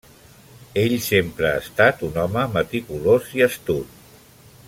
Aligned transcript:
Ell 0.83 0.95
sempre 1.07 1.51
ha 1.51 1.59
estat 1.65 2.01
un 2.09 2.17
home 2.23 2.47
meticulós 2.57 3.31
i 3.41 3.47
astut. 3.51 4.03